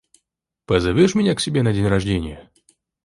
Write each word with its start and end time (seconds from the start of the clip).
Позовешь 0.65 1.13
меня 1.13 1.35
к 1.35 1.39
себе 1.39 1.61
на 1.61 1.73
день 1.73 1.85
рождения? 1.85 2.49